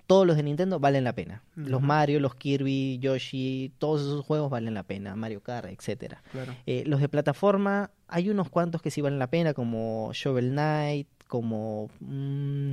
[0.09, 1.44] todos los de Nintendo valen la pena.
[1.55, 1.81] Los.
[1.81, 5.14] Mario, los Kirby, Yoshi, todos esos juegos valen la pena.
[5.14, 6.25] Mario Kart, etcétera.
[6.33, 6.57] Claro.
[6.66, 11.07] Eh, los de plataforma, hay unos cuantos que sí valen la pena, como Shovel Knight,
[11.29, 11.88] como...
[12.01, 12.73] mm,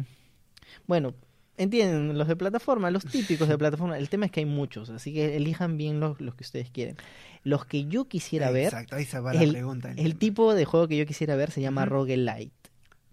[0.87, 1.13] bueno,
[1.63, 3.97] entienden, los de plataforma, los típicos de plataforma.
[3.97, 6.97] El tema es que hay muchos, así que elijan bien los, los que ustedes quieren.
[7.43, 9.91] Los que yo quisiera ver, Exacto, ahí se va la el, pregunta.
[9.95, 11.91] el tipo de juego que yo quisiera ver se llama Ujú.
[11.91, 12.51] Roguelite.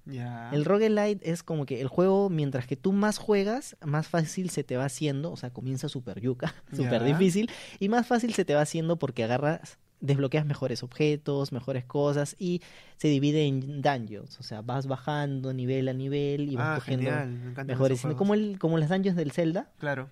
[0.06, 0.50] Ya.
[0.52, 4.64] El roguelite es como que el juego, mientras que tú más juegas, más fácil se
[4.64, 7.06] te va haciendo, o sea, comienza super yuca, super Ya.
[7.08, 12.36] difícil, y más fácil se te va haciendo porque agarras, desbloqueas mejores objetos, mejores cosas,
[12.38, 12.62] y
[12.96, 17.10] se divide en dungeons, o sea, vas bajando nivel a nivel y vas Ah, cogiendo.
[17.56, 20.08] Me mejores, como, el, como las dungeons del Zelda, Claro.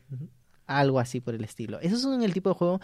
[0.67, 1.79] algo así por el estilo.
[1.81, 2.81] Esos son el tipo de juego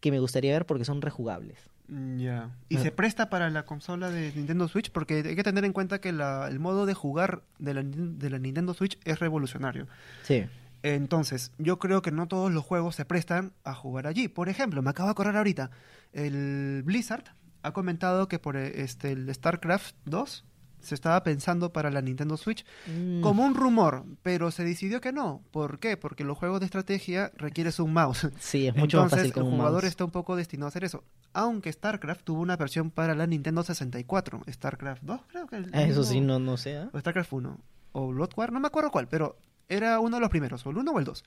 [0.00, 1.58] que me gustaría ver porque son rejugables.
[1.88, 2.50] Mm, Ya.
[2.68, 2.80] ¿Y Ah.
[2.82, 4.90] se presta para la consola de Nintendo Switch?
[4.92, 8.30] Porque hay que tener en cuenta que la- el modo de jugar de la, de
[8.30, 9.88] la Nintendo Switch es revolucionario.
[10.22, 10.44] Sí.
[10.82, 14.28] Entonces, yo creo que no todos los juegos se prestan a jugar allí.
[14.28, 15.70] Por ejemplo, me acabo de acordar ahorita,
[16.12, 17.24] el Blizzard
[17.62, 20.44] ha comentado que por eh, este el StarCraft 2
[20.80, 25.12] se estaba pensando para la Nintendo Switch Mm, como un rumor, pero se decidió que
[25.12, 25.42] no.
[25.50, 25.98] ¿Por qué?
[25.98, 28.28] Porque los juegos de estrategia requieren un mouse.
[28.38, 29.88] sí, es mucho más fácil con el un jugador mouse.
[29.90, 31.04] está un poco destinado a hacer eso.
[31.34, 36.00] Aunque StarCraft tuvo una versión para la Nintendo 64, StarCraft 2, creo que el Eso
[36.00, 36.36] mismo- sí, no.
[36.38, 36.88] ¿ah?
[36.94, 37.60] o StarCraft 1
[37.92, 39.36] o Blood War, no me acuerdo cuál, pero
[39.70, 41.24] era uno de los primeros, o el 1 o el 2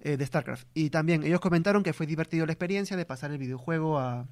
[0.00, 0.66] eh, de StarCraft.
[0.74, 4.26] Y también ellos comentaron que fue divertido la experiencia de pasar el videojuego a,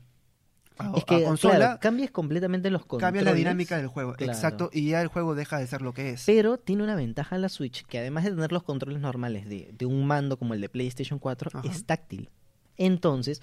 [0.79, 1.57] a, Es a que, consola.
[1.57, 3.03] claro, cambias completamente los controles.
[3.19, 4.33] cambia la dinámica del juego, Claro.
[4.33, 6.25] exacto, y ya el juego deja de ser lo que es.
[6.25, 9.87] Pero tiene una ventaja la Switch, que además de tener los controles normales de, de
[9.87, 11.69] un mando como el de PlayStation 4, Ajá.
[11.69, 12.31] es táctil.
[12.79, 13.43] Entonces,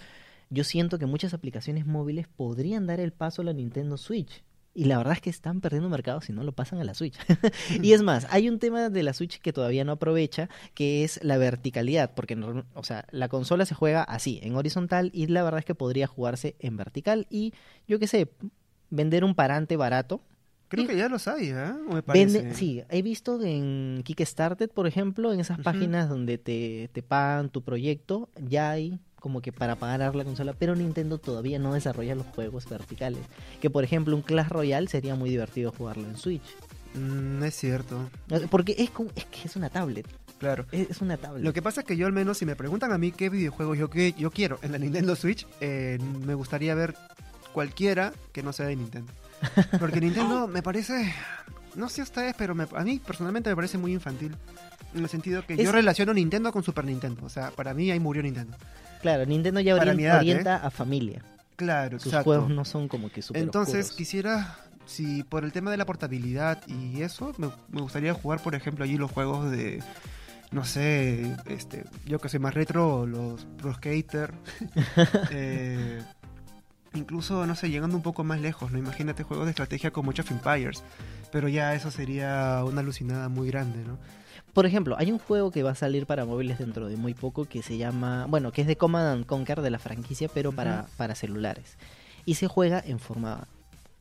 [0.49, 4.43] yo siento que muchas aplicaciones móviles podrían dar el paso a la Nintendo Switch.
[4.79, 7.17] Y la verdad es que están perdiendo mercado si no lo pasan a la Switch.
[7.81, 11.19] y es más, hay un tema de la Switch que todavía no aprovecha, que es
[11.23, 15.41] la verticalidad, porque norm- o sea, la consola se juega así, en horizontal, y la
[15.41, 17.25] verdad es que podría jugarse en vertical.
[17.31, 17.55] Y
[17.87, 18.29] yo qué sé,
[18.91, 20.21] vender un parante barato,
[20.67, 21.73] Creo y- que ya los hay, ¿eh?
[21.89, 22.39] Me parece.
[22.41, 27.49] Vende, sí, he visto en Kickstarter, por ejemplo, en esas páginas donde te, te pagan
[27.49, 32.15] tu proyecto, ya hay como que para pagar la consola, pero Nintendo todavía no desarrolla
[32.15, 33.19] los juegos verticales.
[33.61, 36.41] Que por ejemplo un Clash Royale sería muy divertido jugarlo en Switch.
[36.93, 38.09] Mm, es cierto,
[38.49, 40.07] Porque es, como- es que es una tablet,
[40.39, 40.65] claro.
[40.71, 41.43] es, una tablet.
[41.43, 43.77] Lo que pasa es que yo al menos si me preguntan a mí qué videojuegos
[43.77, 46.95] yo, que, yo quiero en la Nintendo Switch, eh, me gustaría ver
[47.53, 49.11] cualquiera que no sea de Nintendo.
[49.79, 51.13] Porque Nintendo me parece,
[51.75, 54.35] no sé ustedes, pero me- a mí personalmente me parece muy infantil.
[54.95, 57.23] En el sentido que yo relaciono Nintendo con Super Nintendo.
[57.25, 58.55] O sea, para mí ahí murió Nintendo.
[59.01, 60.11] Claro, Nintendo ya Para ¿eh?
[60.11, 61.23] orienta a familia.
[61.55, 62.25] Claro, Sus exacto.
[62.25, 63.97] juegos no son como que super Entonces oscuros.
[63.97, 64.55] quisiera,
[64.85, 68.83] si por el tema de la portabilidad y eso, me, me gustaría jugar, por ejemplo,
[68.83, 69.81] allí los juegos de
[70.51, 74.33] no sé, este, yo que soy más retro, los Pro Skater,
[75.31, 76.01] eh,
[76.93, 78.77] incluso, no sé, llegando un poco más lejos, ¿no?
[78.77, 80.83] Imagínate juegos de estrategia como Age of Empires,
[81.31, 83.97] pero ya eso sería una alucinada muy grande, ¿no?
[84.57, 87.45] Por ejemplo, hay un juego que va a salir para móviles dentro de muy poco
[87.45, 90.87] que se llama, bueno, que es de Command and Conquer de la franquicia, pero para,
[90.97, 91.77] para celulares.
[92.25, 93.47] Y se juega en forma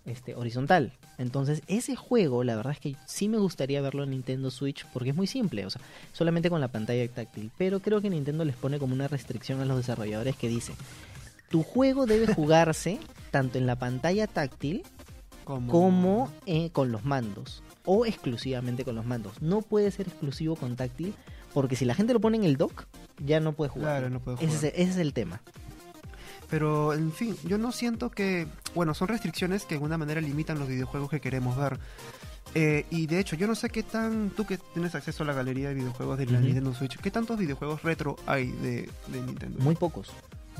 [0.06, 0.94] este, horizontal.
[1.18, 5.10] Entonces, ese juego, la verdad es que sí me gustaría verlo en Nintendo Switch porque
[5.10, 5.82] es muy simple, o sea,
[6.14, 7.50] solamente con la pantalla táctil.
[7.58, 10.72] Pero creo que Nintendo les pone como una restricción a los desarrolladores que dice,
[11.50, 12.98] tu juego debe jugarse
[13.30, 14.84] tanto en la pantalla táctil
[15.44, 19.40] Como, como eh, con los mandos o exclusivamente con los mandos.
[19.40, 21.14] No puede ser exclusivo con táctil
[21.54, 22.84] porque si la gente lo pone en el dock
[23.24, 24.00] ya no puede jugar.
[24.00, 24.64] Claro, no puedo ese, jugar.
[24.66, 25.40] es, ese es el tema.
[26.50, 28.46] Pero, en fin, yo no siento que...
[28.74, 31.78] Bueno, son restricciones que de alguna manera limitan los videojuegos que queremos ver.
[32.54, 34.30] Eh, y de hecho, yo no sé qué tan...
[34.30, 36.40] Tú que tienes acceso a la galería de videojuegos de la.
[36.40, 39.58] Nintendo Switch, ¿qué tantos videojuegos retro hay de, de Nintendo?
[39.62, 40.10] Muy pocos.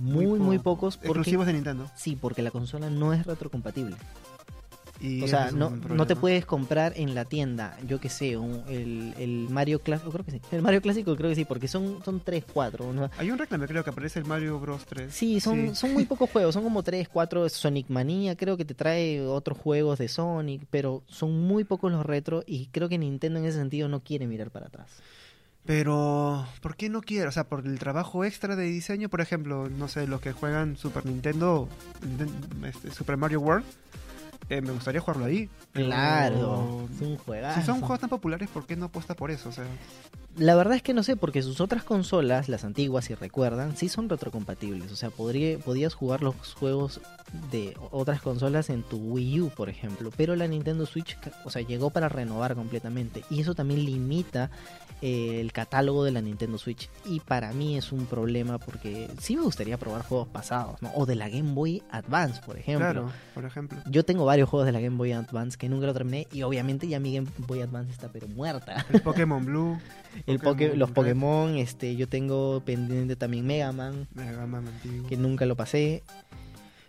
[0.00, 0.96] Muy, muy, pocos.
[0.96, 1.90] Porque, Exclusivos de Nintendo.
[1.94, 3.96] Sí, porque la consola no es retrocompatible.
[5.00, 8.62] Y O sea, no, no te puedes comprar en la tienda, yo que sé, un-
[8.68, 10.40] el, el Mario Clásico, creo que sí.
[10.52, 12.92] El Mario Clásico creo que sí, porque son, son 3, 4.
[12.94, 13.10] ¿no?
[13.18, 15.12] Hay un reclame, creo que aparece el Mario Bros 3.
[15.12, 17.48] Sí, son, son muy pocos juegos, son como 3, 4.
[17.50, 22.06] Sonic Manía creo que te trae otros juegos de Sonic, pero son muy pocos los
[22.06, 24.88] retro y creo que Nintendo en ese sentido no quiere mirar para atrás.
[25.64, 27.26] Pero, ¿por qué no quiere?
[27.26, 30.76] O sea, por el trabajo extra de diseño, por ejemplo, no sé, los que juegan
[30.76, 31.68] Super Nintendo,
[32.02, 33.64] Ninten- este, Super Mario World,
[34.48, 35.48] eh, me gustaría jugarlo ahí.
[35.72, 37.60] pero- Claro, es un juegazo.
[37.60, 39.48] Si son juegos tan populares, ¿por qué no apuesta por eso?
[39.48, 39.64] O sea,
[40.38, 43.88] La verdad es que no sé, porque sus otras consolas, las antiguas, si recuerdan, sí
[43.88, 44.92] son retrocompatibles.
[44.92, 47.00] O sea, podría, podías jugar los juegos
[47.50, 50.10] de otras consolas en tu Wii U, por ejemplo.
[50.14, 53.24] Pero la Nintendo Switch, o sea, llegó para renovar completamente.
[53.30, 54.50] Y eso también limita
[55.02, 56.88] eh, el catálogo de la Nintendo Switch.
[57.04, 60.90] Y para mí es un problema porque sí me gustaría probar juegos pasados, ¿no?
[60.94, 62.84] O de la Game Boy Advance, por ejemplo.
[62.90, 63.78] claro, por ejemplo.
[63.86, 66.26] Yo tengo varios juegos de la Game Boy Advance que nunca lo terminé.
[66.32, 68.84] Y obviamente ya mi Game Boy Advance está pero muerta.
[68.92, 69.78] El Pokémon Blue,
[70.26, 70.94] El Pokémon Poké- los Red.
[70.94, 75.06] Pokémon, este, yo tengo pendiente también Mega Man, Mega Man antiguo.
[75.08, 76.02] que nunca lo pasé.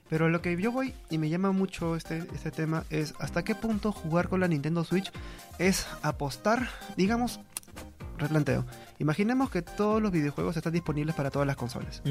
[0.09, 3.55] Pero lo que yo voy y me llama mucho este, este tema es hasta qué
[3.55, 5.11] punto jugar con la Nintendo Switch
[5.59, 7.41] es apostar, digamos,
[8.17, 8.65] replanteo.
[8.99, 12.01] Imaginemos que todos los videojuegos están disponibles para todas las consolas,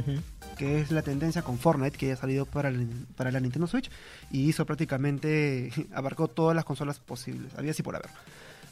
[0.57, 2.85] que es la tendencia con Fortnite que ya ha salido para la,
[3.17, 3.91] para la Nintendo Switch
[4.31, 8.11] y hizo prácticamente, abarcó todas las consolas posibles, había así por haber.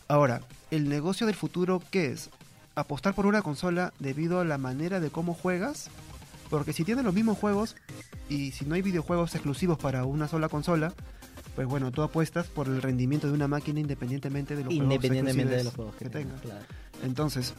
[0.09, 2.31] Ahora, el negocio del futuro, ¿qué es?
[2.75, 5.91] Apostar por una consola debido a la manera de cómo juegas,
[6.51, 7.77] porque si tienes los mismos juegos
[8.29, 10.93] y si no hay videojuegos exclusivos para una sola consola,
[11.55, 15.65] pues bueno, tú apuestas por el rendimiento de una máquina independientemente de los Independientemente de
[15.65, 16.55] los juegos que, exclusivos tenga.
[16.55, 16.67] claro.
[17.05, 17.55] Entonces,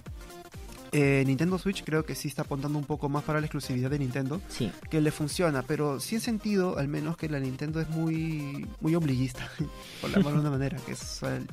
[0.91, 3.99] eh, Nintendo Switch creo que sí está apuntando un poco más para la exclusividad de
[3.99, 7.89] Nintendo, Sí, que le funciona, pero sí he sentido al menos que la Nintendo es
[7.89, 9.49] muy muy ombliguista,
[10.01, 11.47] por llamarlo de una manera, que es, el-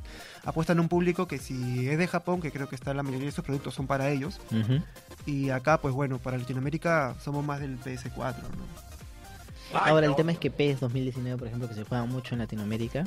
[0.45, 3.27] apuesta en un público que si es de Japón, que creo que está la mayoría
[3.27, 4.39] de sus productos son para ellos,
[5.27, 8.92] y acá pues bueno, para Latinoamérica somos más del PS4, ¿no?
[9.75, 13.05] Ahora el tema es que PES 2019, por ejemplo, que se juega mucho en Latinoamérica,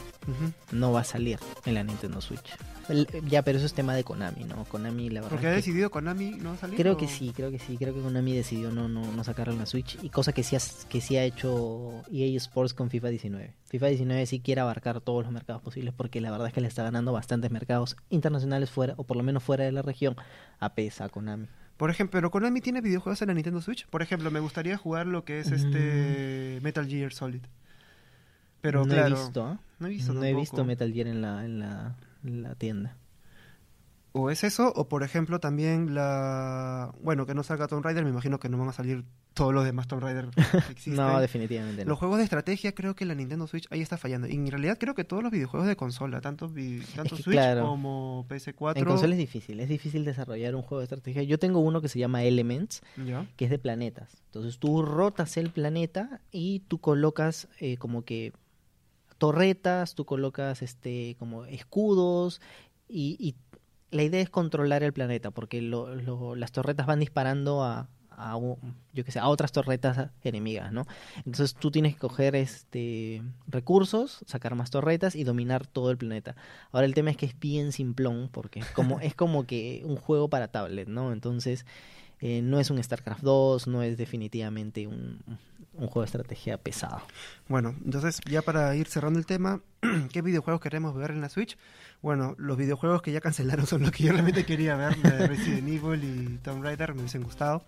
[0.71, 2.51] no va a salir en la Nintendo Switch.
[2.89, 4.63] El- ya, pero eso es tema de Konami, ¿no?
[4.65, 5.30] Konami, la verdad.
[5.32, 6.78] Porque ha decidido Konami no salir.
[6.78, 9.54] Creo o- que sí, creo que sí, creo que Konami decidió no, no, no sacarlo
[9.54, 12.89] en la Switch y cosa que sí, has- que sí ha hecho EA Sports con
[12.89, 13.54] FIFA 19.
[13.69, 16.67] FIFA 19 sí quiere abarcar todos los mercados posibles porque la verdad es que le
[16.67, 20.15] está ganando bastantes mercados internacionales fuera, o por lo menos fuera de la región,
[20.60, 21.47] a PES, a Konami.
[21.77, 23.85] Por ejemplo, pero Konami tiene videojuegos en la Nintendo Switch.
[23.88, 27.41] Por ejemplo, me gustaría jugar lo que es este Metal Gear Solid.
[28.61, 31.45] Pero no claro, he visto, no he visto no he visto Metal Gear en la,
[31.45, 32.95] en la, en la tienda.
[34.17, 36.93] O es eso, o por ejemplo también la...
[37.01, 39.65] Bueno, que no salga Tomb Raider, me imagino que no van a salir todos los
[39.65, 40.95] demás Tomb Raider que existen.
[40.95, 41.89] No, definitivamente no.
[41.89, 44.28] Los juegos de estrategia creo que la Nintendo Switch ahí está fallando.
[44.28, 47.36] Y en realidad creo que todos los videojuegos de consola, tanto, vi- tanto que Switch
[47.36, 47.65] claro.
[47.67, 48.78] como PS4...
[48.78, 51.23] En consola es difícil, es difícil desarrollar un juego de estrategia.
[51.23, 53.28] Yo tengo uno que se llama Elements, ¿Ya?
[53.36, 54.23] que es de planetas.
[54.28, 58.32] Entonces tú rotas el planeta y tú colocas eh, como que
[59.17, 62.41] torretas, tú colocas este como escudos
[62.88, 63.34] y, y
[63.91, 68.37] la idea es controlar el planeta porque lo- lo- las torretas van disparando a, a
[68.93, 70.85] yo que sé, a otras torretas enemigas, ¿no?
[71.17, 76.35] Entonces tú tienes que coger este recursos, sacar más torretas y dominar todo el planeta.
[76.71, 79.97] Ahora el tema es que es bien simplón porque es como es como que un
[79.97, 81.11] juego para tablet, ¿no?
[81.11, 81.65] Entonces
[82.21, 85.19] eh, no es un StarCraft 2, no es definitivamente un,
[85.77, 87.01] un juego de estrategia pesado.
[87.47, 89.61] Bueno, entonces ya para ir cerrando el tema,
[90.11, 91.57] ¿qué videojuegos queremos ver en la Switch?
[92.01, 95.67] Bueno, los videojuegos que ya cancelaron son los que yo realmente quería ver, de Resident
[95.67, 97.63] Evil y Tomb Raider, me hubiesen gustado.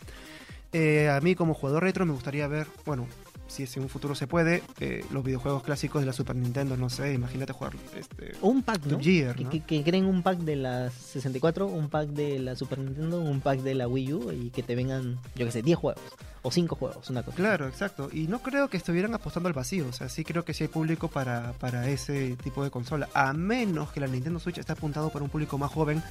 [0.74, 3.08] Eh, a mí como jugador retro me gustaría ver, bueno,
[3.48, 6.76] si es en un futuro se puede, eh, los videojuegos clásicos de la Super Nintendo,
[6.76, 9.00] no sé, imagínate jugar este, Un pack, ¿no?
[9.00, 9.50] Gear, que, ¿no?
[9.50, 13.40] que- que creen un pack de la 64, un pack de la Super Nintendo, un
[13.40, 16.02] pack de la Wii U y que te vengan, yo que sé, 10 juegos
[16.42, 17.36] o 5 juegos, una cosa.
[17.38, 18.10] Claro, exacto.
[18.12, 19.88] Y no creo que estuvieran apostando al vacío.
[19.88, 23.10] O sea, sí creo que sí hay público para, para ese tipo de consola.
[23.14, 26.02] A menos que la Nintendo Switch esté apuntado para un público más joven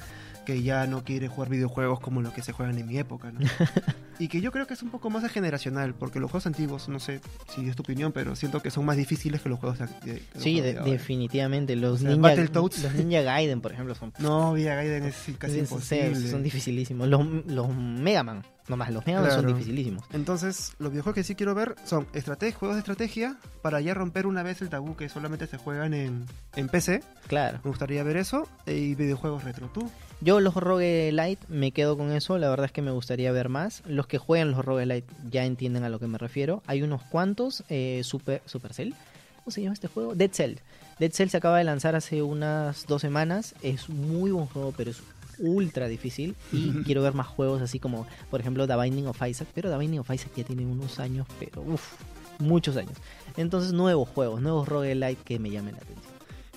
[0.45, 3.31] que ya no quiere jugar videojuegos como los que se juegan en mi época.
[3.31, 3.39] ¿no?
[4.19, 6.99] y que yo creo que es un poco más generacional, porque los juegos antiguos, no
[7.01, 7.19] sé
[7.53, 10.43] si es tu opinión, pero siento que son más difíciles que los juegos de, los
[10.43, 10.91] Sí, juegos de- de ahora.
[10.91, 11.75] definitivamente.
[11.75, 15.55] Los, O sea, ninja, los Ninja Gaiden, por ejemplo, son No, Villa Gaiden es casi
[15.59, 16.29] es- imposible.
[16.31, 17.09] son dificilísimos.
[17.09, 19.55] Los, los Mega Man, nomás, los Mega Man son Claro.
[19.57, 20.03] dificilísimos.
[20.13, 24.43] Entonces, los videojuegos que sí quiero ver son juegos de estrategia para ya romper una
[24.43, 26.25] vez el tabú que solamente se juegan en,
[26.55, 27.01] en PC.
[27.27, 27.59] Claro.
[27.63, 28.47] Me gustaría ver eso.
[28.65, 29.67] Y videojuegos retro.
[29.73, 29.89] ¿Tú?
[30.21, 33.83] Yo los roguelite me quedo con eso, la verdad es que me gustaría ver más.
[33.85, 36.63] Los que juegan los roguelite ya entienden a lo que me refiero.
[36.67, 38.95] Hay unos cuantos, eh, Super, Supercell,
[39.43, 40.15] ¿cómo se llama este juego?
[40.15, 40.55] Dead Cell.
[40.99, 44.89] Dead Cell se acaba de lanzar hace unas dos semanas, es muy buen juego, pero
[44.89, 44.97] es
[45.39, 49.47] ultra difícil y quiero ver más juegos así como, por ejemplo, The Binding of Isaac,
[49.53, 51.93] pero The Binding of Isaac ya tiene unos años, pero uff,
[52.39, 52.97] muchos años.
[53.35, 55.96] Entonces, nuevos juegos, nuevos roguelite que me llamen la atención.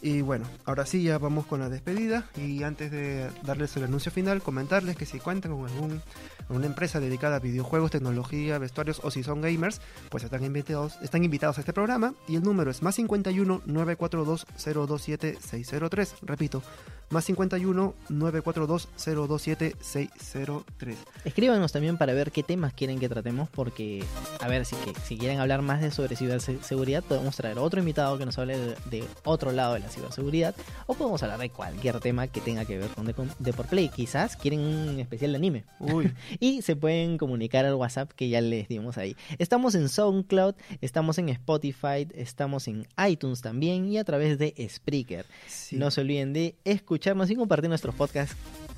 [0.02, 2.24] Y bueno, ahora sí ya vamos con la despedida.
[2.36, 6.00] Y antes de darles el anuncio final, comentarles que si cuentan con algún
[6.48, 11.24] una empresa dedicada a videojuegos, tecnología, vestuarios o si son gamers, pues están invitados, están
[11.24, 12.14] invitados a este programa.
[12.28, 16.14] Y el número es más 51 942 027 603.
[16.22, 16.62] Repito,
[17.10, 20.96] más 51 942 027 603.
[21.24, 24.04] Escríbanos también para ver qué temas quieren que tratemos, porque,
[24.40, 28.18] a ver, si, que, si quieren hablar más de sobre ciberseguridad, podemos traer otro invitado
[28.18, 30.54] que nos hable de, de otro lado de la ciberseguridad,
[30.86, 33.30] o podemos hablar de cualquier tema que tenga que ver con de, con
[33.68, 33.88] Play.
[33.88, 35.64] Quizás quieren un especial de anime.
[35.78, 39.16] Uy, Y se pueden comunicar al WhatsApp que ya les dimos ahí.
[39.38, 45.26] Estamos en SoundCloud, estamos en Spotify, estamos en iTunes también y a través de Spreaker.
[45.48, 45.76] sí.
[45.76, 48.36] No se olviden de escucharnos y compartir nuestros podcasts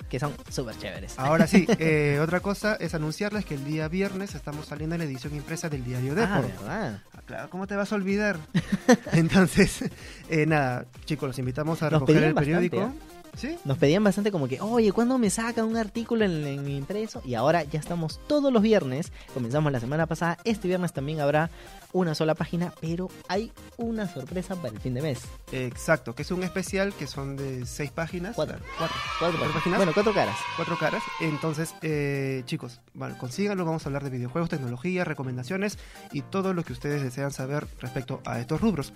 [0.09, 1.19] que son súper chéveres.
[1.19, 5.05] Ahora sí, eh, otra cosa es anunciarles que el día viernes estamos saliendo en la
[5.07, 6.43] edición impresa del diario Ah, Depor.
[6.61, 7.01] ¿verdad?
[7.13, 8.37] Ah, Claro, ¿cómo te vas a olvidar?
[9.13, 9.85] Entonces,
[10.29, 12.77] eh, nada, chicos, los invitamos a Nos recoger el periódico.
[12.77, 13.57] bastante, ¿Sí?
[13.65, 17.23] Nos pedían bastante como que, oye, ¿cuándo me sacan un artículo en, en mi impreso?
[17.25, 19.13] Y ahora ya estamos todos los viernes.
[19.35, 20.39] Comenzamos la semana pasada.
[20.45, 21.51] Este viernes también habrá
[21.93, 25.21] una sola página, pero hay una sorpresa para el fin de mes.
[25.53, 28.35] Exacto, que es un especial que son de seis páginas.
[28.35, 28.59] Cuatro.
[28.79, 28.97] Cuatro.
[29.19, 29.79] Cuatro ¿Cuatro páginas.
[29.79, 30.37] Bueno, cuatro caras.
[30.57, 31.03] Cuatro caras.
[31.21, 33.65] Entonces, eh, chicos, bueno, consíganlo.
[33.65, 35.79] Vamos a hablar de videojuegos, tecnología, recomendaciones
[36.13, 38.93] y todo lo que ustedes desean saber respecto a estos rubros.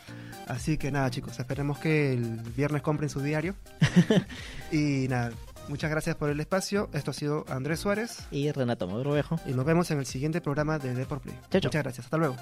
[0.47, 3.55] Así que nada, chicos, esperemos que el viernes compren su diario.
[4.73, 5.33] y nada,
[5.69, 6.89] muchas gracias por el espacio.
[6.93, 8.27] Esto ha sido Andrés Suárez.
[8.31, 9.41] Y Renato Mogrovejo.
[9.47, 11.39] Y nos vemos en el siguiente programa de Deport Play.
[11.53, 12.07] Muchas gracias.
[12.07, 12.37] Hasta luego.